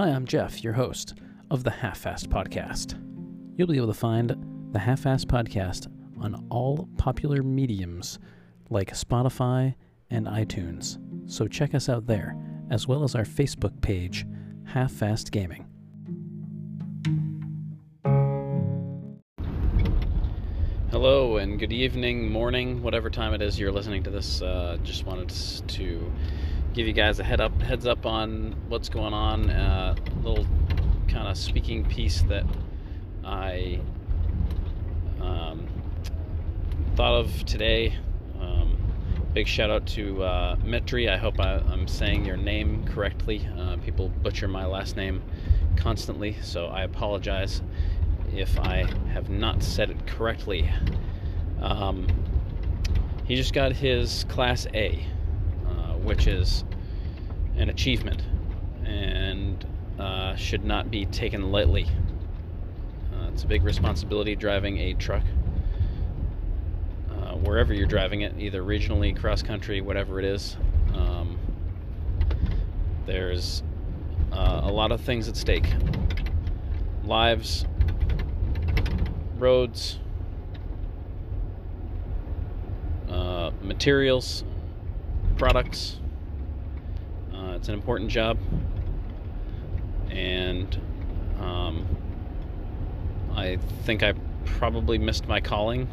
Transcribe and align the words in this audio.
Hi, 0.00 0.08
I'm 0.08 0.24
Jeff, 0.24 0.64
your 0.64 0.72
host 0.72 1.12
of 1.50 1.62
the 1.62 1.70
Half 1.70 1.98
Fast 1.98 2.30
Podcast. 2.30 2.98
You'll 3.54 3.68
be 3.68 3.76
able 3.76 3.88
to 3.88 3.92
find 3.92 4.34
the 4.72 4.78
Half 4.78 5.00
Fast 5.00 5.28
Podcast 5.28 5.88
on 6.18 6.46
all 6.48 6.88
popular 6.96 7.42
mediums 7.42 8.18
like 8.70 8.94
Spotify 8.94 9.74
and 10.08 10.26
iTunes, 10.26 10.96
so 11.30 11.46
check 11.46 11.74
us 11.74 11.90
out 11.90 12.06
there, 12.06 12.34
as 12.70 12.88
well 12.88 13.04
as 13.04 13.14
our 13.14 13.24
Facebook 13.24 13.78
page, 13.82 14.24
Half 14.64 14.90
Fast 14.90 15.32
Gaming. 15.32 15.66
Hello 20.90 21.36
and 21.36 21.58
good 21.58 21.74
evening, 21.74 22.32
morning, 22.32 22.82
whatever 22.82 23.10
time 23.10 23.34
it 23.34 23.42
is 23.42 23.60
you're 23.60 23.70
listening 23.70 24.02
to 24.04 24.10
this. 24.10 24.40
Uh, 24.40 24.78
just 24.82 25.04
wanted 25.04 25.28
to 25.68 26.10
give 26.72 26.86
you 26.86 26.92
guys 26.92 27.18
a 27.18 27.24
head 27.24 27.40
up, 27.40 27.60
heads 27.62 27.86
up 27.86 28.06
on 28.06 28.54
what's 28.68 28.88
going 28.88 29.12
on. 29.12 29.50
A 29.50 29.96
uh, 29.98 30.18
little 30.22 30.46
kind 31.08 31.26
of 31.26 31.36
speaking 31.36 31.84
piece 31.84 32.22
that 32.22 32.44
I 33.24 33.80
um, 35.20 35.66
thought 36.94 37.20
of 37.20 37.44
today. 37.44 37.94
Um, 38.40 38.78
big 39.34 39.48
shout 39.48 39.70
out 39.70 39.86
to 39.88 40.22
uh, 40.22 40.56
Metri. 40.56 41.10
I 41.10 41.16
hope 41.16 41.40
I, 41.40 41.54
am 41.72 41.88
saying 41.88 42.24
your 42.24 42.36
name 42.36 42.84
correctly. 42.86 43.46
Uh, 43.58 43.76
people 43.78 44.08
butcher 44.08 44.46
my 44.46 44.66
last 44.66 44.96
name 44.96 45.22
constantly, 45.76 46.36
so 46.42 46.66
I 46.66 46.82
apologize 46.82 47.62
if 48.32 48.58
I 48.60 48.84
have 49.12 49.28
not 49.28 49.62
said 49.62 49.90
it 49.90 50.06
correctly. 50.06 50.70
Um, 51.60 52.06
he 53.24 53.34
just 53.36 53.52
got 53.52 53.72
his 53.72 54.24
Class 54.28 54.66
A, 54.74 55.04
which 56.02 56.26
is 56.26 56.64
an 57.56 57.68
achievement 57.68 58.22
and 58.84 59.66
uh, 59.98 60.34
should 60.34 60.64
not 60.64 60.90
be 60.90 61.06
taken 61.06 61.52
lightly. 61.52 61.86
Uh, 63.12 63.28
it's 63.32 63.44
a 63.44 63.46
big 63.46 63.62
responsibility 63.62 64.34
driving 64.34 64.78
a 64.78 64.94
truck. 64.94 65.22
Uh, 67.10 67.34
wherever 67.36 67.74
you're 67.74 67.86
driving 67.86 68.22
it, 68.22 68.32
either 68.38 68.62
regionally, 68.62 69.16
cross 69.18 69.42
country, 69.42 69.80
whatever 69.80 70.18
it 70.18 70.24
is, 70.24 70.56
um, 70.94 71.38
there's 73.06 73.62
uh, 74.32 74.60
a 74.64 74.70
lot 74.70 74.92
of 74.92 75.00
things 75.00 75.28
at 75.28 75.36
stake 75.36 75.68
lives, 77.04 77.66
roads, 79.36 79.98
uh, 83.08 83.50
materials, 83.62 84.44
products. 85.40 85.98
Uh, 87.34 87.54
it's 87.56 87.68
an 87.68 87.72
important 87.72 88.10
job, 88.10 88.36
and 90.10 90.78
um, 91.40 91.86
I 93.34 93.56
think 93.84 94.02
I 94.02 94.12
probably 94.44 94.98
missed 94.98 95.26
my 95.28 95.40
calling 95.40 95.88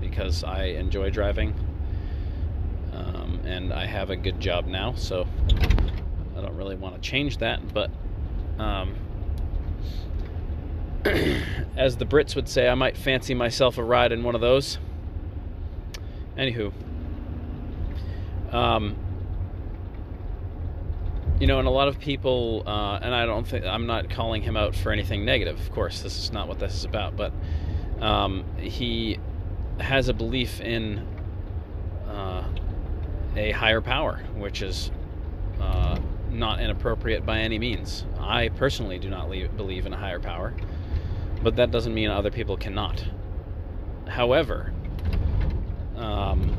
because 0.00 0.42
I 0.42 0.64
enjoy 0.64 1.10
driving, 1.10 1.54
um, 2.92 3.38
and 3.44 3.72
I 3.72 3.86
have 3.86 4.10
a 4.10 4.16
good 4.16 4.40
job 4.40 4.66
now, 4.66 4.94
so 4.94 5.24
I 6.36 6.40
don't 6.40 6.56
really 6.56 6.74
want 6.74 6.96
to 6.96 7.00
change 7.00 7.38
that, 7.38 7.72
but. 7.72 7.92
Um, 8.58 8.96
as 11.76 11.96
the 11.96 12.04
Brits 12.04 12.36
would 12.36 12.46
say, 12.46 12.68
I 12.68 12.74
might 12.74 12.94
fancy 12.94 13.32
myself 13.34 13.78
a 13.78 13.84
ride 13.84 14.12
in 14.12 14.22
one 14.22 14.34
of 14.34 14.42
those. 14.42 14.78
Anywho, 16.36 16.72
um, 18.52 18.96
you 21.38 21.46
know, 21.46 21.58
and 21.58 21.66
a 21.66 21.70
lot 21.70 21.88
of 21.88 21.98
people, 21.98 22.62
uh, 22.66 22.98
and 23.02 23.14
I 23.14 23.24
don't 23.26 23.46
think 23.46 23.64
I'm 23.64 23.86
not 23.86 24.10
calling 24.10 24.42
him 24.42 24.56
out 24.56 24.74
for 24.74 24.92
anything 24.92 25.24
negative. 25.24 25.58
Of 25.58 25.72
course, 25.72 26.02
this 26.02 26.18
is 26.18 26.32
not 26.32 26.48
what 26.48 26.58
this 26.58 26.74
is 26.74 26.84
about. 26.84 27.16
But 27.16 27.32
um, 28.00 28.44
he 28.58 29.18
has 29.78 30.08
a 30.08 30.14
belief 30.14 30.60
in 30.60 31.06
uh, 32.06 32.44
a 33.36 33.52
higher 33.52 33.80
power, 33.80 34.22
which 34.36 34.62
is 34.62 34.90
uh, 35.60 35.98
not 36.30 36.60
inappropriate 36.60 37.24
by 37.24 37.38
any 37.38 37.58
means. 37.58 38.04
I 38.18 38.48
personally 38.50 38.98
do 38.98 39.08
not 39.08 39.30
leave, 39.30 39.56
believe 39.56 39.86
in 39.86 39.92
a 39.92 39.96
higher 39.96 40.20
power 40.20 40.54
but 41.42 41.56
that 41.56 41.70
doesn't 41.70 41.94
mean 41.94 42.10
other 42.10 42.30
people 42.30 42.56
cannot. 42.56 43.04
However, 44.06 44.72
um, 45.96 46.56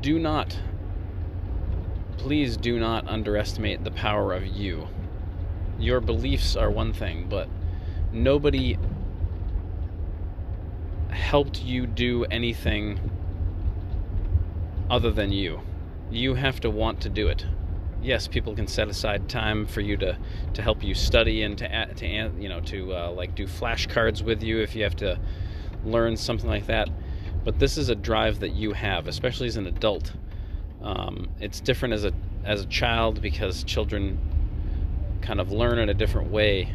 do 0.00 0.18
not, 0.18 0.56
please 2.24 2.56
do 2.56 2.78
not 2.80 3.06
underestimate 3.06 3.84
the 3.84 3.90
power 3.90 4.32
of 4.32 4.46
you. 4.46 4.88
Your 5.78 6.00
beliefs 6.00 6.56
are 6.56 6.70
one 6.70 6.92
thing, 6.92 7.26
but 7.28 7.48
nobody 8.12 8.78
helped 11.10 11.62
you 11.62 11.86
do 11.86 12.24
anything 12.24 12.98
other 14.88 15.10
than 15.10 15.32
you. 15.32 15.60
You 16.10 16.34
have 16.34 16.60
to 16.60 16.70
want 16.70 17.00
to 17.02 17.08
do 17.08 17.28
it 17.28 17.44
yes, 18.04 18.28
people 18.28 18.54
can 18.54 18.66
set 18.66 18.88
aside 18.88 19.28
time 19.28 19.66
for 19.66 19.80
you 19.80 19.96
to, 19.96 20.16
to 20.52 20.62
help 20.62 20.84
you 20.84 20.94
study 20.94 21.42
and 21.42 21.56
to 21.58 21.94
to 21.94 22.06
you 22.38 22.48
know 22.48 22.60
to 22.60 22.94
uh, 22.94 23.10
like 23.10 23.34
do 23.34 23.46
flashcards 23.46 24.22
with 24.22 24.42
you 24.42 24.60
if 24.60 24.76
you 24.76 24.84
have 24.84 24.96
to 24.96 25.18
learn 25.84 26.16
something 26.16 26.48
like 26.48 26.66
that. 26.66 26.88
But 27.44 27.58
this 27.58 27.76
is 27.76 27.88
a 27.88 27.94
drive 27.94 28.40
that 28.40 28.52
you 28.52 28.72
have, 28.72 29.08
especially 29.08 29.48
as 29.48 29.56
an 29.56 29.66
adult. 29.66 30.12
Um, 30.84 31.28
it's 31.40 31.60
different 31.60 31.94
as 31.94 32.04
a 32.04 32.12
as 32.44 32.60
a 32.60 32.66
child 32.66 33.22
because 33.22 33.64
children 33.64 34.18
kind 35.22 35.40
of 35.40 35.50
learn 35.50 35.78
in 35.78 35.88
a 35.88 35.94
different 35.94 36.30
way, 36.30 36.72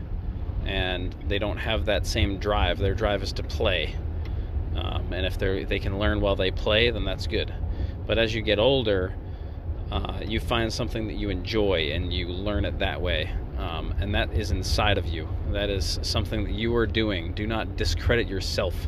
and 0.66 1.16
they 1.28 1.38
don't 1.38 1.58
have 1.58 1.86
that 1.86 2.08
same 2.08 2.40
drive. 2.40 2.80
Their 2.80 2.96
drive 2.96 3.22
is 3.22 3.32
to 3.34 3.44
play, 3.44 3.96
um, 4.76 5.14
and 5.14 5.26
if 5.26 5.38
they 5.38 5.64
they 5.64 5.80
can 5.80 6.00
learn 6.00 6.22
while 6.22 6.36
they 6.36 6.50
play, 6.50 6.90
then 6.90 7.06
that's 7.06 7.28
good. 7.28 7.54
But 8.08 8.18
as 8.18 8.34
you 8.34 8.42
get 8.42 8.58
older, 8.58 9.14
uh, 9.92 10.22
you 10.26 10.40
find 10.40 10.74
something 10.74 11.08
that 11.08 11.16
you 11.16 11.30
enjoy 11.30 11.92
and 11.92 12.12
you 12.12 12.28
learn 12.28 12.66
it 12.66 12.80
that 12.80 13.00
way. 13.00 13.32
Um, 13.60 13.94
and 14.00 14.16
that 14.16 14.34
is 14.34 14.52
inside 14.52 14.98
of 14.98 15.06
you. 15.06 15.28
That 15.52 15.70
is 15.70 16.00
something 16.02 16.46
that 16.46 16.54
you 16.54 16.76
are 16.76 16.88
doing. 16.88 17.34
Do 17.34 17.46
not 17.46 17.76
discredit 17.76 18.28
yourself 18.28 18.88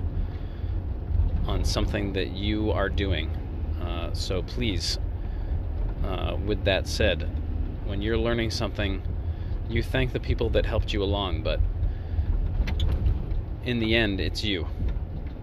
on 1.46 1.66
something 1.66 2.14
that 2.14 2.32
you 2.32 2.72
are 2.72 2.90
doing. 2.90 3.30
Uh, 3.82 4.14
so 4.14 4.42
please, 4.44 4.98
uh, 6.04 6.36
with 6.46 6.64
that 6.66 6.88
said, 6.88 7.30
when 7.86 8.02
you're 8.02 8.18
learning 8.18 8.52
something, 8.52 9.02
you 9.70 9.84
thank 9.84 10.14
the 10.14 10.20
people 10.20 10.50
that 10.52 10.66
helped 10.66 10.94
you 10.94 11.04
along, 11.04 11.44
but 11.44 11.60
in 13.64 13.80
the 13.80 13.96
end, 13.96 14.20
it's 14.20 14.44
you. 14.44 14.68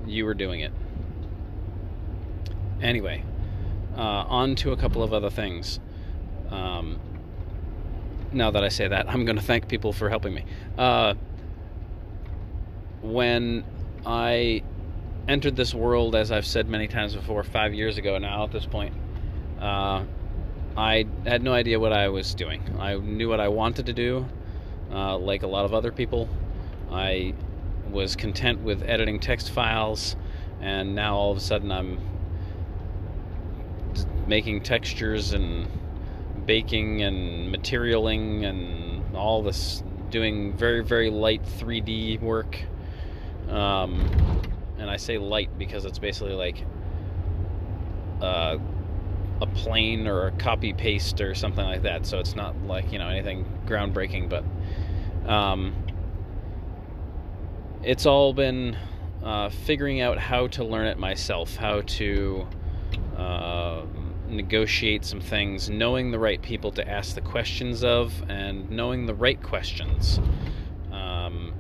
You 0.07 0.25
were 0.25 0.35
doing 0.35 0.61
it. 0.61 0.73
Anyway, 2.81 3.25
uh, 3.97 4.01
on 4.01 4.55
to 4.57 4.73
a 4.73 4.77
couple 4.77 5.03
of 5.03 5.13
other 5.13 5.31
things. 5.31 5.81
Um, 6.51 6.99
now 8.33 8.51
that 8.51 8.63
I 8.65 8.69
say 8.69 8.89
that, 8.89 9.09
I'm 9.09 9.25
going 9.25 9.37
to 9.37 9.43
thank 9.43 9.69
people 9.69 9.93
for 9.93 10.09
helping 10.09 10.35
me. 10.35 10.45
Uh, 10.77 11.15
when 13.03 13.65
I 14.05 14.63
entered 15.29 15.57
this 15.57 15.75
world, 15.75 16.15
as 16.15 16.31
I've 16.31 16.47
said 16.47 16.69
many 16.69 16.89
times 16.89 17.15
before, 17.15 17.43
five 17.43 17.75
years 17.75 17.99
ago 17.99 18.19
now 18.19 18.45
at 18.45 18.53
this 18.53 18.67
point, 18.67 18.95
uh, 19.61 20.05
I 20.79 21.07
had 21.27 21.43
no 21.43 21.53
idea 21.53 21.81
what 21.81 21.93
I 21.93 22.09
was 22.09 22.35
doing. 22.35 22.63
I 22.79 22.95
knew 22.95 23.29
what 23.29 23.41
I 23.41 23.49
wanted 23.49 23.87
to 23.87 23.93
do, 23.93 24.25
uh, 24.93 25.19
like 25.19 25.43
a 25.43 25.49
lot 25.49 25.65
of 25.65 25.75
other 25.75 25.91
people. 25.91 26.29
I 26.89 27.35
was 27.91 28.15
content 28.15 28.61
with 28.61 28.85
editing 28.85 29.19
text 29.19 29.51
files, 29.51 30.15
and 30.61 30.95
now 30.95 31.17
all 31.17 31.33
of 31.33 31.37
a 31.37 31.41
sudden 31.41 31.73
I'm 31.73 31.99
making 34.29 34.63
textures 34.63 35.33
and 35.33 35.67
baking 36.47 37.03
and 37.03 37.51
materialing 37.51 38.45
and 38.45 39.17
all 39.17 39.43
this, 39.43 39.83
doing 40.11 40.57
very, 40.57 40.85
very 40.85 41.11
light 41.11 41.43
3D 41.43 42.21
work. 42.21 42.57
Um, 43.49 44.43
and 44.79 44.89
I 44.89 44.97
say 44.97 45.19
light 45.19 45.59
because 45.59 45.85
it's 45.85 45.99
basically 45.99 46.35
like 46.35 46.65
uh, 48.23 48.59
a 49.41 49.47
plane 49.47 50.07
or 50.07 50.27
a 50.27 50.33
copy 50.33 50.73
paste 50.73 51.21
or 51.21 51.35
something 51.35 51.65
like 51.65 51.83
that. 51.83 52.07
So 52.07 52.19
it's 52.19 52.35
not 52.35 52.57
like, 52.65 52.93
you 52.93 52.99
know, 52.99 53.09
anything 53.09 53.47
groundbreaking, 53.67 54.29
but 54.29 54.45
um, 55.31 55.75
it's 57.83 58.07
all 58.07 58.33
been 58.33 58.77
uh, 59.23 59.51
figuring 59.51 60.01
out 60.01 60.19
how 60.19 60.47
to 60.49 60.65
learn 60.65 60.87
it 60.87 60.99
myself, 60.99 61.57
how 61.57 61.83
to. 61.83 62.47
Uh, 63.17 63.85
negotiate 64.29 65.05
some 65.05 65.21
things, 65.21 65.71
knowing 65.71 66.11
the 66.11 66.19
right 66.19 66.43
people 66.43 66.71
to 66.73 66.87
ask 66.89 67.15
the 67.15 67.21
questions 67.21 67.83
of, 67.83 68.13
and 68.29 68.71
knowing 68.71 69.07
the 69.07 69.15
right 69.15 69.43
questions. 69.43 70.21
Um, 70.93 71.55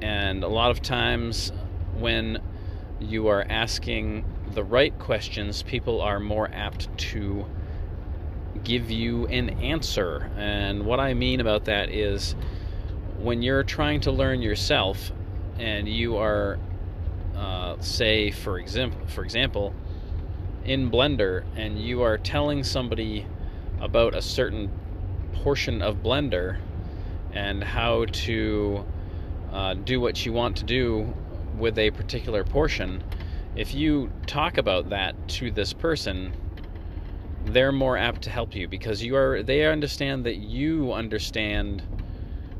and 0.00 0.42
a 0.42 0.48
lot 0.48 0.70
of 0.70 0.82
times, 0.82 1.52
when 1.98 2.40
you 3.00 3.28
are 3.28 3.44
asking 3.48 4.24
the 4.54 4.64
right 4.64 4.96
questions, 4.98 5.62
people 5.62 6.00
are 6.00 6.20
more 6.20 6.48
apt 6.52 6.96
to 6.96 7.44
give 8.62 8.90
you 8.90 9.26
an 9.26 9.50
answer. 9.60 10.30
And 10.36 10.86
what 10.86 11.00
I 11.00 11.14
mean 11.14 11.40
about 11.40 11.64
that 11.66 11.90
is 11.90 12.34
when 13.18 13.42
you're 13.42 13.64
trying 13.64 14.00
to 14.02 14.12
learn 14.12 14.42
yourself 14.42 15.12
and 15.58 15.88
you 15.88 16.16
are, 16.16 16.58
uh, 17.36 17.76
say, 17.80 18.30
for 18.30 18.58
example, 18.58 19.06
for 19.08 19.24
example, 19.24 19.74
in 20.64 20.90
Blender, 20.90 21.44
and 21.56 21.78
you 21.78 22.02
are 22.02 22.16
telling 22.16 22.64
somebody 22.64 23.26
about 23.80 24.14
a 24.14 24.22
certain 24.22 24.70
portion 25.34 25.82
of 25.82 25.96
Blender 25.96 26.58
and 27.32 27.62
how 27.62 28.06
to 28.06 28.84
uh, 29.52 29.74
do 29.74 30.00
what 30.00 30.24
you 30.24 30.32
want 30.32 30.56
to 30.56 30.64
do 30.64 31.12
with 31.58 31.78
a 31.78 31.90
particular 31.90 32.44
portion, 32.44 33.02
if 33.56 33.74
you 33.74 34.10
talk 34.26 34.58
about 34.58 34.90
that 34.90 35.14
to 35.28 35.50
this 35.50 35.72
person, 35.72 36.32
they're 37.46 37.72
more 37.72 37.96
apt 37.96 38.22
to 38.22 38.30
help 38.30 38.54
you 38.54 38.66
because 38.66 39.02
you 39.02 39.16
are 39.16 39.42
they 39.42 39.66
understand 39.66 40.24
that 40.24 40.36
you 40.36 40.92
understand 40.92 41.82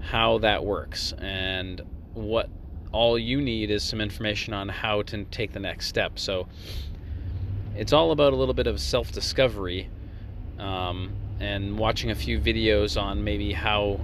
how 0.00 0.38
that 0.38 0.64
works 0.64 1.12
and 1.18 1.80
what 2.12 2.48
all 2.92 3.18
you 3.18 3.40
need 3.40 3.70
is 3.70 3.82
some 3.82 4.00
information 4.00 4.54
on 4.54 4.68
how 4.68 5.02
to 5.02 5.24
take 5.24 5.52
the 5.52 5.58
next 5.58 5.88
step. 5.88 6.16
So 6.18 6.46
it's 7.74 7.92
all 7.92 8.12
about 8.12 8.32
a 8.32 8.36
little 8.36 8.54
bit 8.54 8.68
of 8.68 8.80
self 8.80 9.10
discovery 9.10 9.90
um, 10.58 11.12
and 11.40 11.76
watching 11.76 12.10
a 12.10 12.14
few 12.14 12.38
videos 12.38 13.00
on 13.00 13.24
maybe 13.24 13.52
how 13.52 13.98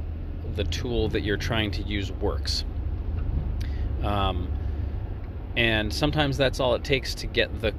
the 0.56 0.64
tool 0.64 1.08
that 1.10 1.20
you're 1.20 1.37
trying 1.37 1.70
to 1.70 1.82
use 1.82 2.10
works. 2.10 2.64
Um, 4.02 4.50
and 5.56 5.93
sometimes 5.93 6.37
that's 6.37 6.61
all 6.61 6.75
it 6.75 6.85
takes 6.85 7.14
to 7.17 7.26
get 7.26 7.61
the 7.61 7.75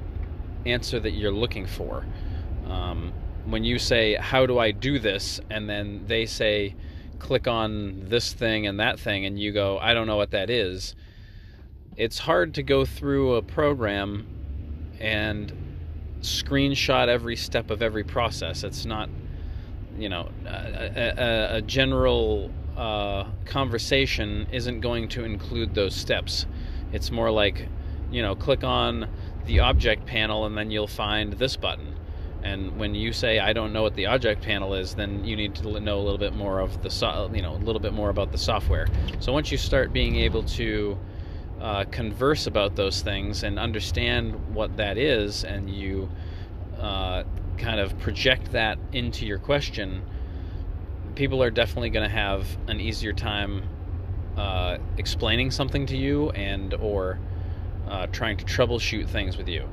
answer 0.66 1.00
that 1.00 1.12
you're 1.12 1.32
looking 1.32 1.66
for. 1.66 2.04
Um, 2.66 3.12
when 3.44 3.64
you 3.64 3.78
say, 3.78 4.14
How 4.14 4.46
do 4.46 4.58
I 4.58 4.70
do 4.70 4.98
this? 4.98 5.40
and 5.50 5.68
then 5.68 6.04
they 6.06 6.26
say, 6.26 6.74
Click 7.18 7.46
on 7.46 8.08
this 8.08 8.32
thing 8.32 8.66
and 8.66 8.80
that 8.80 8.98
thing, 8.98 9.26
and 9.26 9.38
you 9.38 9.52
go, 9.52 9.78
I 9.78 9.94
don't 9.94 10.06
know 10.06 10.16
what 10.16 10.32
that 10.32 10.50
is. 10.50 10.94
It's 11.96 12.18
hard 12.18 12.54
to 12.54 12.62
go 12.62 12.84
through 12.84 13.34
a 13.34 13.42
program 13.42 14.26
and 14.98 15.52
screenshot 16.20 17.08
every 17.08 17.36
step 17.36 17.70
of 17.70 17.82
every 17.82 18.04
process. 18.04 18.64
It's 18.64 18.84
not, 18.84 19.08
you 19.98 20.08
know, 20.08 20.30
a, 20.46 21.14
a, 21.16 21.56
a 21.56 21.62
general 21.62 22.50
uh, 22.76 23.24
conversation 23.44 24.46
isn't 24.50 24.80
going 24.80 25.08
to 25.10 25.24
include 25.24 25.74
those 25.74 25.94
steps. 25.94 26.46
It's 26.92 27.10
more 27.10 27.30
like, 27.30 27.68
you 28.10 28.22
know, 28.22 28.34
click 28.34 28.64
on 28.64 29.08
the 29.46 29.60
object 29.60 30.06
panel 30.06 30.46
and 30.46 30.56
then 30.56 30.70
you'll 30.70 30.86
find 30.86 31.32
this 31.34 31.56
button. 31.56 31.96
And 32.42 32.76
when 32.76 32.94
you 32.94 33.12
say 33.12 33.38
I 33.38 33.52
don't 33.52 33.72
know 33.72 33.82
what 33.82 33.94
the 33.94 34.06
object 34.06 34.42
panel 34.42 34.74
is, 34.74 34.94
then 34.94 35.24
you 35.24 35.36
need 35.36 35.54
to 35.56 35.80
know 35.80 35.98
a 35.98 36.02
little 36.02 36.18
bit 36.18 36.34
more 36.34 36.60
of 36.60 36.82
the 36.82 36.90
so, 36.90 37.30
you 37.32 37.42
know 37.42 37.54
a 37.54 37.58
little 37.58 37.80
bit 37.80 37.92
more 37.92 38.10
about 38.10 38.32
the 38.32 38.38
software. 38.38 38.88
So 39.20 39.32
once 39.32 39.52
you 39.52 39.58
start 39.58 39.92
being 39.92 40.16
able 40.16 40.42
to 40.44 40.98
uh, 41.60 41.84
converse 41.84 42.48
about 42.48 42.74
those 42.74 43.02
things 43.02 43.44
and 43.44 43.58
understand 43.58 44.54
what 44.54 44.76
that 44.76 44.98
is, 44.98 45.44
and 45.44 45.70
you 45.70 46.10
uh, 46.80 47.22
kind 47.58 47.78
of 47.78 47.96
project 48.00 48.50
that 48.52 48.78
into 48.92 49.24
your 49.24 49.38
question, 49.38 50.02
people 51.14 51.42
are 51.42 51.50
definitely 51.50 51.90
going 51.90 52.08
to 52.08 52.14
have 52.14 52.44
an 52.66 52.80
easier 52.80 53.12
time 53.12 53.62
uh, 54.36 54.78
explaining 54.98 55.50
something 55.50 55.86
to 55.86 55.96
you 55.96 56.30
and 56.30 56.74
or 56.74 57.18
uh, 57.88 58.06
trying 58.08 58.36
to 58.38 58.44
troubleshoot 58.44 59.08
things 59.08 59.36
with 59.36 59.48
you. 59.48 59.68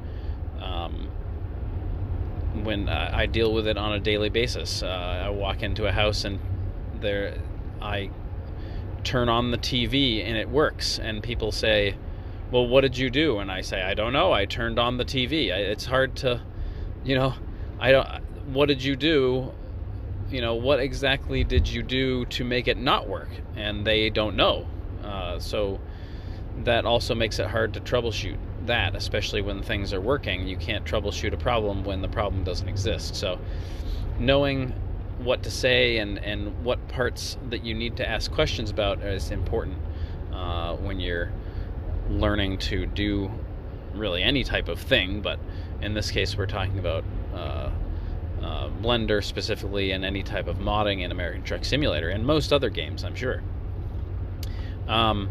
Um, 0.62 1.10
when 2.64 2.90
uh, 2.90 3.12
I 3.14 3.26
deal 3.26 3.54
with 3.54 3.68
it 3.68 3.78
on 3.78 3.94
a 3.94 4.00
daily 4.00 4.30
basis, 4.30 4.84
uh, 4.84 5.24
I 5.26 5.30
walk 5.30 5.64
into 5.64 5.88
a 5.88 5.92
house 5.92 6.26
and 6.26 6.40
there, 7.00 7.38
I 7.82 8.10
turn 9.04 9.30
on 9.30 9.52
the 9.52 9.58
TV 9.58 10.26
and 10.26 10.38
it 10.38 10.50
works, 10.50 11.00
and 11.00 11.24
people 11.24 11.52
say, 11.52 11.96
"Well, 12.52 12.68
what 12.68 12.82
did 12.82 12.98
you 12.98 13.10
do?" 13.10 13.40
And 13.40 13.52
I 13.52 13.62
say, 13.62 13.82
"I 13.82 13.94
don't 13.94 14.14
know. 14.14 14.32
I 14.32 14.46
turned 14.46 14.80
on 14.80 14.98
the 14.98 15.06
TV." 15.06 15.50
It's 15.50 15.86
hard 15.86 16.16
to, 16.18 16.42
you 17.04 17.16
know, 17.16 17.34
I 17.80 17.92
don't. 17.92 18.08
What 18.48 18.68
did 18.68 18.84
you 18.84 18.96
do? 18.96 19.54
You 20.30 20.42
know, 20.42 20.56
what 20.56 20.80
exactly 20.80 21.44
did 21.44 21.68
you 21.68 21.84
do 21.84 22.26
to 22.26 22.44
make 22.44 22.68
it 22.68 22.78
not 22.78 23.08
work? 23.08 23.30
And 23.56 23.86
they 23.86 24.10
don't 24.10 24.36
know. 24.36 24.68
Uh, 25.04 25.40
so 25.40 25.80
that 26.64 26.86
also 26.86 27.16
makes 27.16 27.40
it 27.40 27.48
hard 27.48 27.74
to 27.74 27.80
troubleshoot 27.80 28.38
that, 28.66 28.96
especially 28.96 29.42
when 29.42 29.64
things 29.64 29.94
are 29.94 30.02
working. 30.02 30.48
You 30.48 30.58
can't 30.58 30.86
troubleshoot 30.86 31.34
a 31.34 31.38
problem 31.38 31.84
when 31.84 32.02
the 32.02 32.08
problem 32.08 32.44
doesn't 32.44 32.68
exist. 32.68 33.16
So 33.16 33.40
knowing 34.20 34.74
what 35.20 35.44
to 35.44 35.52
say 35.52 35.98
and, 35.98 36.18
and 36.20 36.64
what 36.64 36.88
parts 36.90 37.38
that 37.50 37.64
you 37.66 37.74
need 37.74 37.98
to 37.98 38.08
ask 38.08 38.32
questions 38.32 38.70
about 38.70 39.02
is 39.02 39.32
important 39.32 39.78
uh, 40.34 40.76
when 40.76 41.00
you're 41.00 41.32
learning 42.10 42.58
to 42.58 42.86
do 42.86 43.32
really 43.94 44.24
any 44.24 44.44
type 44.44 44.68
of 44.68 44.80
thing. 44.80 45.22
But 45.22 45.40
in 45.82 45.94
this 45.94 46.12
case, 46.12 46.38
we're 46.38 46.46
talking 46.46 46.80
about 46.80 47.04
uh, 47.34 47.72
uh, 48.42 48.70
Blender 48.82 49.24
specifically 49.24 49.92
and 49.92 50.06
any 50.06 50.24
type 50.24 50.48
of 50.48 50.58
modding 50.58 51.02
in 51.02 51.12
American 51.12 51.44
Truck 51.44 51.66
Simulator 51.66 52.10
and 52.10 52.26
most 52.26 52.54
other 52.54 52.70
games, 52.70 53.04
I'm 53.04 53.16
sure. 53.16 53.42
Um, 54.88 55.30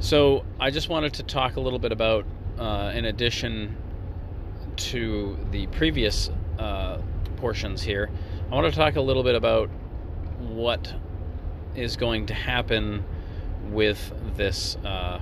so 0.00 0.44
I 0.58 0.70
just 0.70 0.88
wanted 0.88 1.14
to 1.14 1.22
talk 1.22 1.56
a 1.56 1.60
little 1.60 1.78
bit 1.78 1.92
about, 1.92 2.24
uh, 2.58 2.92
in 2.94 3.04
addition 3.04 3.76
to 4.76 5.38
the 5.50 5.66
previous 5.68 6.30
uh, 6.58 6.98
portions 7.36 7.82
here, 7.82 8.10
I 8.50 8.54
want 8.54 8.72
to 8.72 8.78
talk 8.78 8.96
a 8.96 9.00
little 9.00 9.22
bit 9.22 9.34
about 9.34 9.68
what 10.40 10.92
is 11.74 11.96
going 11.96 12.26
to 12.26 12.34
happen 12.34 13.04
with 13.70 14.12
this 14.36 14.76
uh, 14.84 15.20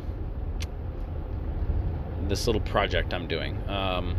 this 2.29 2.47
little 2.47 2.63
project 2.63 3.13
I'm 3.13 3.27
doing. 3.27 3.59
Um, 3.69 4.17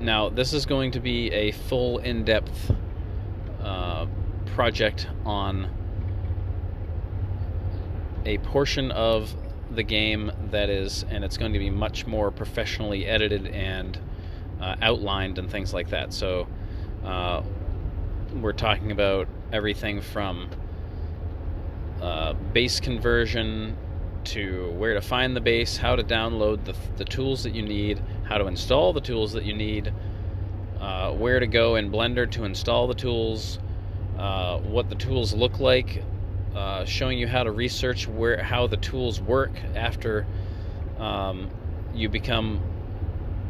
now, 0.00 0.28
this 0.28 0.52
is 0.52 0.66
going 0.66 0.92
to 0.92 1.00
be 1.00 1.30
a 1.32 1.52
full 1.52 1.98
in 1.98 2.24
depth 2.24 2.72
uh, 3.62 4.06
project 4.46 5.08
on 5.24 5.68
a 8.24 8.38
portion 8.38 8.90
of 8.90 9.34
the 9.70 9.82
game 9.82 10.30
that 10.50 10.70
is, 10.70 11.04
and 11.10 11.24
it's 11.24 11.36
going 11.36 11.52
to 11.52 11.58
be 11.58 11.70
much 11.70 12.06
more 12.06 12.30
professionally 12.30 13.06
edited 13.06 13.46
and 13.48 13.98
uh, 14.60 14.76
outlined 14.82 15.38
and 15.38 15.50
things 15.50 15.74
like 15.74 15.90
that. 15.90 16.12
So, 16.12 16.46
uh, 17.04 17.42
we're 18.40 18.52
talking 18.52 18.92
about 18.92 19.28
everything 19.52 20.00
from 20.00 20.50
uh, 22.02 22.34
base 22.52 22.80
conversion 22.80 23.76
to 24.24 24.70
where 24.72 24.94
to 24.94 25.00
find 25.00 25.34
the 25.34 25.40
base, 25.40 25.76
how 25.76 25.96
to 25.96 26.02
download 26.02 26.64
the, 26.64 26.74
the 26.96 27.04
tools 27.04 27.42
that 27.44 27.54
you 27.54 27.62
need, 27.62 28.02
how 28.28 28.38
to 28.38 28.46
install 28.46 28.92
the 28.92 29.00
tools 29.00 29.32
that 29.32 29.44
you 29.44 29.54
need, 29.54 29.92
uh, 30.80 31.12
where 31.12 31.40
to 31.40 31.46
go 31.46 31.76
in 31.76 31.90
Blender 31.90 32.30
to 32.32 32.44
install 32.44 32.86
the 32.86 32.94
tools, 32.94 33.58
uh, 34.18 34.58
what 34.58 34.90
the 34.90 34.94
tools 34.94 35.32
look 35.32 35.60
like, 35.60 36.02
uh, 36.54 36.84
showing 36.84 37.18
you 37.18 37.26
how 37.26 37.42
to 37.42 37.50
research 37.50 38.06
where 38.06 38.42
how 38.42 38.66
the 38.66 38.76
tools 38.76 39.20
work 39.20 39.52
after 39.74 40.26
um, 40.98 41.48
you 41.94 42.08
become 42.08 42.60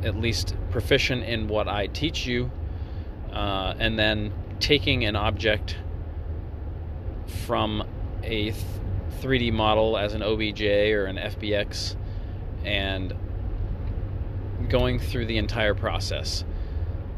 at 0.04 0.16
least 0.16 0.54
proficient 0.70 1.24
in 1.24 1.48
what 1.48 1.66
I 1.66 1.88
teach 1.88 2.26
you, 2.26 2.50
uh, 3.32 3.74
and 3.78 3.98
then 3.98 4.32
taking 4.60 5.04
an 5.04 5.16
object 5.16 5.76
from 7.46 7.84
a 8.22 8.52
3D 9.20 9.52
model 9.52 9.96
as 9.96 10.14
an 10.14 10.22
OBJ 10.22 10.62
or 10.92 11.06
an 11.06 11.16
FBX 11.16 11.96
and 12.64 13.14
going 14.68 14.98
through 14.98 15.26
the 15.26 15.38
entire 15.38 15.74
process 15.74 16.44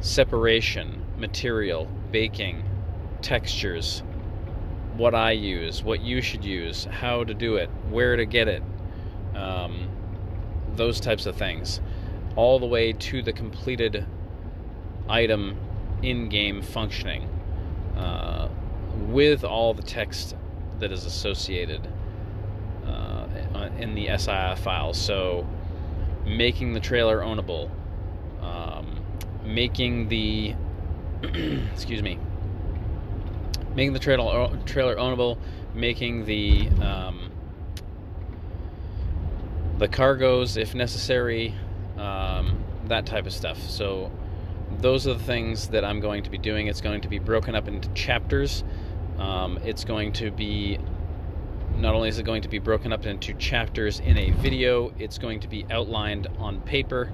separation, 0.01 1.05
material, 1.19 1.87
baking, 2.11 2.65
textures, 3.21 4.03
what 4.97 5.15
I 5.15 5.33
use, 5.33 5.83
what 5.83 6.01
you 6.01 6.23
should 6.23 6.45
use, 6.45 6.85
how 6.87 7.25
to 7.25 7.35
do 7.35 7.57
it, 7.57 7.69
where 7.91 8.17
to 8.17 8.25
get 8.25 8.49
it, 8.49 8.63
um, 9.35 9.89
those 10.77 11.01
types 11.01 11.27
of 11.27 11.37
things, 11.37 11.81
all 12.37 12.59
the 12.59 12.67
way 12.67 12.93
to 12.93 13.23
the 13.23 13.33
completed 13.33 14.07
item 15.09 15.57
in 16.03 16.29
game 16.29 16.63
functioning 16.63 17.29
uh, 17.97 18.49
with 19.09 19.45
all 19.45 19.75
the 19.75 19.83
text 19.83 20.35
that 20.79 20.93
is 20.93 21.05
associated 21.05 21.87
uh, 22.87 23.27
in 23.79 23.95
the 23.95 24.07
SIF 24.17 24.59
file. 24.61 24.95
So, 24.95 25.47
making 26.37 26.73
the 26.73 26.81
trailer 26.81 27.21
ownable, 27.21 27.71
um, 28.41 29.05
making 29.45 30.09
the 30.09 30.55
excuse 31.23 32.03
me, 32.03 32.19
making 33.75 33.93
the 33.93 33.99
trailer 33.99 34.57
trailer 34.65 34.97
ownable, 34.97 35.39
making 35.75 36.25
the 36.25 36.69
um, 36.81 37.31
the 39.79 39.89
cargoes 39.89 40.57
if 40.57 40.75
necessary, 40.75 41.55
um, 41.99 42.63
that 42.87 43.07
type 43.07 43.27
of 43.27 43.33
stuff. 43.33 43.61
So 43.69 44.11
those 44.79 45.07
are 45.07 45.15
the 45.15 45.25
things 45.25 45.69
that 45.69 45.85
I'm 45.85 46.01
going 46.01 46.23
to 46.23 46.31
be 46.31 46.39
doing. 46.39 46.69
It's 46.69 46.81
going 46.81 47.01
to 47.03 47.09
be 47.09 47.19
broken 47.19 47.55
up 47.55 47.69
into 47.69 47.89
chapters. 47.91 48.65
Um, 49.19 49.59
it's 49.65 49.85
going 49.85 50.13
to 50.15 50.31
be 50.31 50.79
not 51.81 51.95
only 51.95 52.09
is 52.09 52.19
it 52.19 52.25
going 52.25 52.43
to 52.43 52.49
be 52.49 52.59
broken 52.59 52.93
up 52.93 53.07
into 53.07 53.33
chapters 53.35 54.01
in 54.01 54.19
a 54.19 54.31
video, 54.33 54.93
it's 54.99 55.19
going 55.19 55.41
to 55.41 55.49
be 55.49 55.65
outlined 55.71 56.29
on 56.39 56.61
paper, 56.61 57.11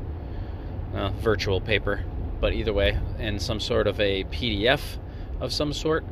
uh, 0.92 1.10
virtual 1.10 1.60
paper, 1.60 2.04
but 2.40 2.52
either 2.52 2.72
way, 2.72 2.98
in 3.18 3.38
some 3.38 3.60
sort 3.60 3.86
of 3.86 4.00
a 4.00 4.24
PDF 4.24 4.80
of 5.40 5.52
some 5.52 5.72
sort. 5.72 6.04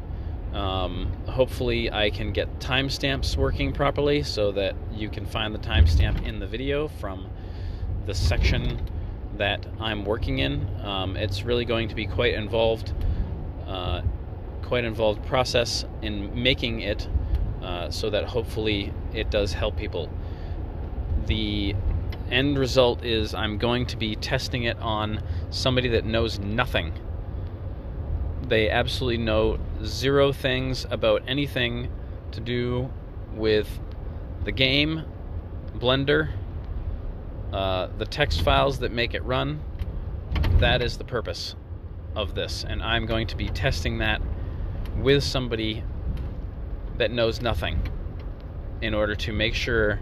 Um, 0.52 1.12
hopefully, 1.26 1.90
I 1.90 2.10
can 2.10 2.32
get 2.32 2.60
timestamps 2.60 3.36
working 3.36 3.72
properly 3.72 4.22
so 4.22 4.52
that 4.52 4.76
you 4.92 5.08
can 5.08 5.26
find 5.26 5.52
the 5.52 5.58
timestamp 5.58 6.24
in 6.24 6.38
the 6.38 6.46
video 6.46 6.86
from 6.86 7.28
the 8.06 8.14
section 8.14 8.80
that 9.36 9.66
I'm 9.80 10.04
working 10.04 10.38
in. 10.38 10.68
Um, 10.84 11.16
it's 11.16 11.42
really 11.42 11.64
going 11.64 11.88
to 11.88 11.96
be 11.96 12.06
quite 12.06 12.34
involved, 12.34 12.92
uh, 13.66 14.02
quite 14.62 14.84
involved 14.84 15.26
process 15.26 15.84
in 16.02 16.40
making 16.40 16.80
it 16.80 17.08
uh, 17.64 17.90
so 17.90 18.10
that 18.10 18.24
hopefully 18.24 18.92
it 19.14 19.30
does 19.30 19.54
help 19.54 19.76
people. 19.76 20.10
The 21.26 21.74
end 22.30 22.58
result 22.58 23.02
is 23.02 23.34
I'm 23.34 23.56
going 23.56 23.86
to 23.86 23.96
be 23.96 24.16
testing 24.16 24.64
it 24.64 24.78
on 24.80 25.22
somebody 25.48 25.88
that 25.88 26.04
knows 26.04 26.38
nothing. 26.38 26.92
They 28.48 28.68
absolutely 28.68 29.24
know 29.24 29.58
zero 29.82 30.30
things 30.30 30.86
about 30.90 31.22
anything 31.26 31.90
to 32.32 32.40
do 32.40 32.90
with 33.34 33.66
the 34.44 34.52
game, 34.52 35.04
Blender, 35.78 36.32
uh, 37.50 37.88
the 37.96 38.04
text 38.04 38.42
files 38.42 38.80
that 38.80 38.92
make 38.92 39.14
it 39.14 39.24
run. 39.24 39.60
That 40.58 40.82
is 40.82 40.98
the 40.98 41.04
purpose 41.04 41.56
of 42.14 42.34
this, 42.34 42.64
and 42.68 42.82
I'm 42.82 43.06
going 43.06 43.26
to 43.28 43.36
be 43.36 43.48
testing 43.48 43.98
that 43.98 44.20
with 44.98 45.24
somebody 45.24 45.82
that 46.98 47.10
knows 47.10 47.40
nothing 47.40 47.80
in 48.80 48.94
order 48.94 49.14
to 49.14 49.32
make 49.32 49.54
sure 49.54 50.00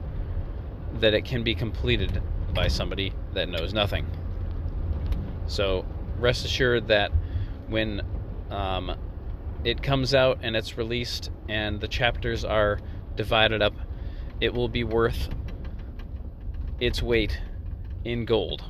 that 0.94 1.14
it 1.14 1.24
can 1.24 1.42
be 1.42 1.54
completed 1.54 2.22
by 2.52 2.68
somebody 2.68 3.12
that 3.32 3.48
knows 3.48 3.72
nothing. 3.72 4.06
So 5.46 5.84
rest 6.18 6.44
assured 6.44 6.88
that 6.88 7.12
when 7.68 8.02
um, 8.50 8.94
it 9.64 9.82
comes 9.82 10.14
out 10.14 10.38
and 10.42 10.54
it's 10.56 10.76
released 10.76 11.30
and 11.48 11.80
the 11.80 11.88
chapters 11.88 12.44
are 12.44 12.80
divided 13.16 13.62
up, 13.62 13.74
it 14.40 14.52
will 14.52 14.68
be 14.68 14.84
worth 14.84 15.28
its 16.80 17.02
weight 17.02 17.40
in 18.04 18.24
gold. 18.24 18.64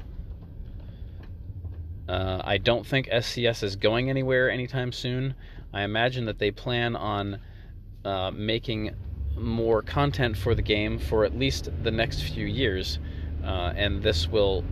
Uh, 2.09 2.43
I 2.45 2.59
don't 2.59 2.87
think 2.87 3.09
SCS 3.09 3.63
is 3.63 3.77
going 3.77 4.11
anywhere 4.11 4.51
anytime 4.51 4.93
soon. 4.93 5.35
I 5.73 5.83
imagine 5.83 6.27
that 6.27 6.39
they 6.39 6.51
plan 6.51 6.95
on 6.95 7.41
uh, 8.05 8.31
making 8.33 8.91
more 9.37 9.83
content 9.83 10.37
for 10.37 10.55
the 10.55 10.63
game 10.63 10.99
for 10.99 11.25
at 11.25 11.39
least 11.39 11.69
the 11.83 11.91
next 11.91 12.23
few 12.23 12.47
years, 12.47 12.99
uh, 13.45 13.73
and 13.77 14.03
this 14.03 14.29
will 14.29 14.65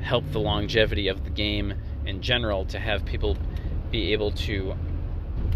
help 0.00 0.24
the 0.32 0.40
longevity 0.40 1.08
of 1.08 1.24
the 1.24 1.30
game 1.30 1.74
in 2.06 2.22
general 2.22 2.64
to 2.66 2.78
have 2.78 3.04
people 3.04 3.36
be 3.90 4.12
able 4.12 4.30
to 4.30 4.74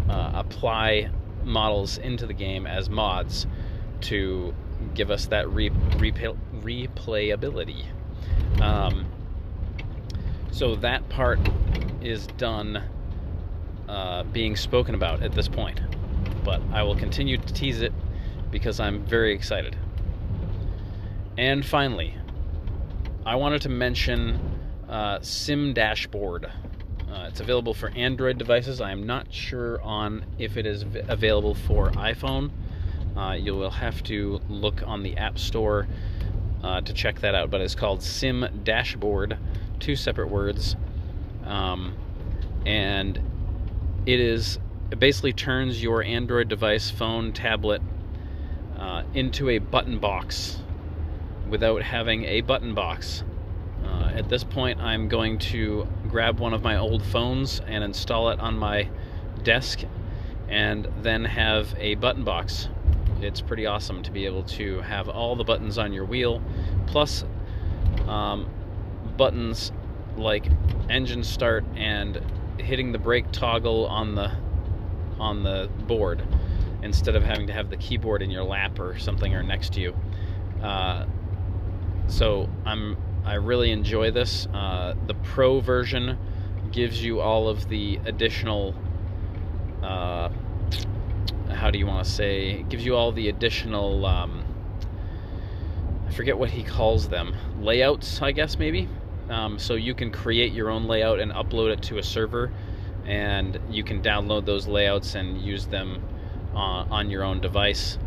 uh, 0.09 0.31
apply 0.33 1.09
models 1.43 1.97
into 1.97 2.25
the 2.25 2.33
game 2.33 2.67
as 2.67 2.89
mods 2.89 3.47
to 4.01 4.53
give 4.93 5.09
us 5.09 5.27
that 5.27 5.49
re- 5.49 5.69
replayability. 5.69 7.85
Um, 8.61 9.05
so 10.51 10.75
that 10.75 11.07
part 11.09 11.39
is 12.01 12.27
done 12.37 12.83
uh, 13.87 14.23
being 14.23 14.55
spoken 14.55 14.95
about 14.95 15.23
at 15.23 15.31
this 15.31 15.47
point 15.47 15.79
but 16.43 16.61
I 16.71 16.83
will 16.83 16.95
continue 16.95 17.37
to 17.37 17.53
tease 17.53 17.81
it 17.81 17.93
because 18.51 18.79
I'm 18.79 19.03
very 19.03 19.33
excited. 19.33 19.75
And 21.37 21.65
finally, 21.65 22.15
I 23.25 23.35
wanted 23.35 23.61
to 23.63 23.69
mention 23.69 24.39
uh, 24.89 25.19
Sim 25.21 25.73
Dashboard. 25.73 26.45
Uh, 26.45 27.25
it's 27.27 27.39
available 27.39 27.73
for 27.73 27.89
Android 27.89 28.37
devices. 28.37 28.81
I 28.81 28.91
am 28.91 29.05
not 29.05 29.33
sure 29.33 29.81
on 29.81 30.25
if 30.39 30.57
it 30.57 30.65
is 30.65 30.85
available 31.07 31.53
for 31.53 31.91
iPhone. 31.91 32.51
Uh, 33.15 33.33
you 33.33 33.53
will 33.53 33.71
have 33.71 34.01
to 34.03 34.39
look 34.49 34.81
on 34.85 35.03
the 35.03 35.17
App 35.17 35.37
Store 35.37 35.87
uh, 36.63 36.81
to 36.81 36.93
check 36.93 37.19
that 37.21 37.35
out. 37.35 37.49
But 37.51 37.61
it's 37.61 37.75
called 37.75 38.01
Sim 38.01 38.61
Dashboard, 38.63 39.37
two 39.79 39.95
separate 39.95 40.29
words, 40.29 40.75
um, 41.45 41.93
and 42.65 43.19
it 44.05 44.19
is 44.19 44.59
it 44.91 44.99
basically 44.99 45.31
turns 45.31 45.81
your 45.81 46.03
Android 46.03 46.49
device, 46.49 46.91
phone, 46.91 47.31
tablet, 47.31 47.81
uh, 48.77 49.03
into 49.13 49.49
a 49.49 49.57
button 49.57 49.99
box 49.99 50.57
without 51.49 51.81
having 51.81 52.25
a 52.25 52.41
button 52.41 52.75
box. 52.75 53.23
Uh, 53.85 54.11
at 54.13 54.27
this 54.27 54.43
point, 54.43 54.79
I'm 54.79 55.07
going 55.07 55.39
to 55.39 55.87
grab 56.09 56.39
one 56.39 56.53
of 56.53 56.61
my 56.61 56.77
old 56.77 57.03
phones 57.03 57.61
and 57.67 57.83
install 57.83 58.29
it 58.29 58.39
on 58.39 58.57
my 58.57 58.89
desk 59.43 59.79
and 60.49 60.87
then 61.01 61.23
have 61.23 61.73
a 61.77 61.95
button 61.95 62.25
box. 62.25 62.67
It's 63.21 63.39
pretty 63.39 63.65
awesome 63.65 64.03
to 64.03 64.11
be 64.11 64.25
able 64.25 64.43
to 64.43 64.81
have 64.81 65.07
all 65.07 65.35
the 65.35 65.43
buttons 65.43 65.77
on 65.77 65.93
your 65.93 66.05
wheel, 66.05 66.41
plus 66.87 67.23
um, 68.07 68.49
buttons 69.15 69.71
like 70.17 70.47
engine 70.89 71.23
start 71.23 71.63
and 71.75 72.21
hitting 72.57 72.91
the 72.91 72.97
brake 72.97 73.31
toggle 73.31 73.85
on 73.87 74.15
the 74.15 74.31
on 75.21 75.43
the 75.43 75.69
board 75.87 76.23
instead 76.83 77.15
of 77.15 77.23
having 77.23 77.47
to 77.47 77.53
have 77.53 77.69
the 77.69 77.77
keyboard 77.77 78.21
in 78.21 78.31
your 78.31 78.43
lap 78.43 78.79
or 78.79 78.97
something 78.97 79.33
or 79.35 79.43
next 79.43 79.73
to 79.73 79.79
you. 79.79 79.95
Uh, 80.61 81.05
so 82.07 82.49
I'm 82.65 82.97
I 83.23 83.35
really 83.35 83.71
enjoy 83.71 84.09
this. 84.11 84.47
Uh, 84.47 84.95
the 85.05 85.13
Pro 85.13 85.59
version 85.59 86.17
gives 86.71 87.03
you 87.03 87.21
all 87.21 87.47
of 87.47 87.69
the 87.69 87.99
additional. 88.05 88.73
Uh, 89.83 90.29
how 91.49 91.69
do 91.69 91.77
you 91.77 91.85
want 91.85 92.03
to 92.03 92.11
say? 92.11 92.63
Gives 92.63 92.83
you 92.83 92.95
all 92.95 93.11
the 93.11 93.29
additional. 93.29 94.05
Um, 94.05 94.43
I 96.07 96.11
forget 96.11 96.37
what 96.37 96.49
he 96.49 96.63
calls 96.63 97.07
them. 97.09 97.35
Layouts, 97.61 98.21
I 98.21 98.31
guess 98.31 98.57
maybe. 98.57 98.89
Um, 99.29 99.59
so 99.59 99.75
you 99.75 99.93
can 99.93 100.11
create 100.11 100.51
your 100.51 100.69
own 100.69 100.85
layout 100.85 101.19
and 101.19 101.31
upload 101.31 101.71
it 101.71 101.81
to 101.83 101.99
a 101.99 102.03
server 102.03 102.51
and 103.05 103.59
you 103.69 103.83
can 103.83 104.01
download 104.01 104.45
those 104.45 104.67
layouts 104.67 105.15
and 105.15 105.41
use 105.41 105.65
them 105.65 106.01
uh, 106.53 106.85
on 106.89 107.09
your 107.09 107.23
own 107.23 107.41
device. 107.41 107.97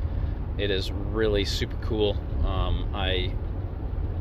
It 0.59 0.71
is 0.71 0.93
really 0.93 1.45
super 1.45 1.77
cool. 1.87 2.17
Um, 2.45 2.89
I 2.95 3.33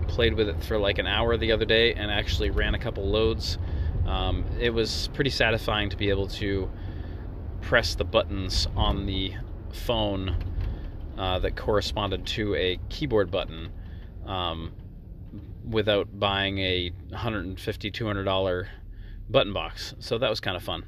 played 0.07 0.33
with 0.33 0.49
it 0.49 0.63
for 0.63 0.77
like 0.77 0.97
an 0.97 1.07
hour 1.07 1.37
the 1.37 1.51
other 1.51 1.65
day 1.65 1.93
and 1.93 2.11
actually 2.11 2.49
ran 2.49 2.75
a 2.75 2.79
couple 2.79 3.07
loads. 3.07 3.57
Um, 4.05 4.45
it 4.59 4.69
was 4.69 5.09
pretty 5.13 5.29
satisfying 5.29 5.89
to 5.89 5.97
be 5.97 6.09
able 6.09 6.27
to 6.27 6.69
press 7.61 7.95
the 7.95 8.03
buttons 8.03 8.67
on 8.75 9.05
the 9.05 9.33
phone 9.71 10.35
uh, 11.17 11.39
that 11.39 11.55
corresponded 11.55 12.25
to 12.25 12.55
a 12.55 12.79
keyboard 12.89 13.31
button 13.31 13.71
um, 14.25 14.73
without 15.67 16.19
buying 16.19 16.59
a 16.59 16.89
150 17.09 17.91
200 17.91 18.23
dollar 18.23 18.67
button 19.29 19.53
box. 19.53 19.95
So 19.99 20.17
that 20.17 20.29
was 20.29 20.39
kind 20.39 20.55
of 20.55 20.63
fun. 20.63 20.85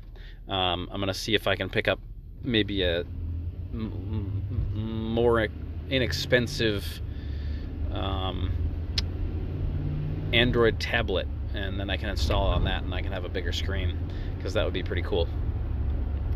Um, 0.48 0.90
I'm 0.92 1.00
going 1.00 1.08
to 1.08 1.14
see 1.14 1.36
if 1.36 1.48
I 1.48 1.56
can 1.56 1.70
pick 1.70 1.88
up 1.88 2.00
maybe 2.44 2.84
a 2.84 3.00
m- 3.74 4.72
more 4.74 5.48
inexpensive 5.90 7.02
um, 7.92 8.52
Android 10.34 10.80
tablet, 10.80 11.28
and 11.54 11.80
then 11.80 11.90
I 11.90 11.98
can 11.98 12.10
install 12.10 12.52
it 12.52 12.56
on 12.56 12.64
that, 12.66 12.84
and 12.84 12.94
I 12.94 13.02
can 13.02 13.12
have 13.12 13.26
a 13.26 13.30
bigger 13.30 13.52
screen 13.52 13.98
because 14.38 14.54
that 14.54 14.66
would 14.66 14.74
be 14.74 14.84
pretty 14.84 15.02
cool. 15.02 15.28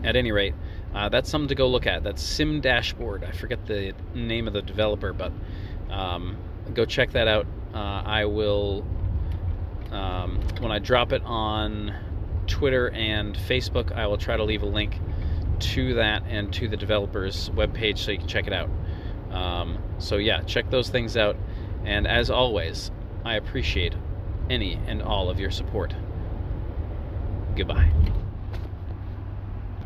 At 0.03 0.15
any 0.15 0.32
rate, 0.32 0.56
uh, 0.94 1.10
that's 1.10 1.29
something 1.29 1.50
to 1.50 1.56
go 1.56 1.68
look 1.68 1.86
at. 1.86 2.03
That's 2.03 2.24
Sim 2.24 2.62
Dashboard. 2.62 3.24
I 3.25 3.32
forget 3.32 3.65
the 3.65 3.94
name 4.13 4.48
of 4.48 4.53
the 4.53 4.62
developer, 4.62 5.12
but 5.12 5.34
um, 5.89 6.38
go 6.74 6.86
check 6.86 7.12
that 7.12 7.27
out. 7.27 7.46
Uh, 7.74 8.03
I 8.06 8.25
will 8.25 8.86
um, 9.91 10.39
when 10.60 10.72
I 10.72 10.79
drop 10.79 11.12
it 11.13 11.22
on 11.24 11.93
Twitter 12.48 12.89
and 12.89 13.36
Facebook, 13.36 13.91
I 13.91 14.08
will 14.08 14.17
try 14.17 14.38
to 14.38 14.43
leave 14.43 14.63
a 14.63 14.67
link 14.67 15.00
to 15.60 15.96
that 15.96 16.24
and 16.27 16.53
to 16.53 16.67
the 16.67 16.77
developer's 16.77 17.50
webpage 17.50 17.98
so 18.00 18.12
you 18.12 18.17
can 18.17 18.27
check 18.27 18.48
it 18.48 18.53
out. 18.53 18.69
Um, 19.31 19.77
so, 20.00 20.17
yeah, 20.17 20.41
check 20.41 20.69
those 20.69 20.89
things 20.89 21.17
out. 21.17 21.36
And 21.86 22.08
as 22.08 22.29
always, 22.29 22.91
I 23.25 23.36
appreciate 23.36 23.96
any 24.50 24.79
and 24.88 25.01
all 25.01 25.29
of 25.29 25.39
your 25.39 25.51
support. 25.51 25.93
Goodbye. 27.55 27.91